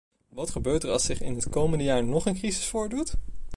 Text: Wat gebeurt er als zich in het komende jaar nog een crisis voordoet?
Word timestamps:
Wat 0.29 0.49
gebeurt 0.49 0.83
er 0.83 0.89
als 0.91 1.03
zich 1.05 1.21
in 1.21 1.35
het 1.35 1.49
komende 1.49 1.83
jaar 1.83 2.03
nog 2.05 2.25
een 2.25 2.35
crisis 2.35 2.65
voordoet? 2.65 3.15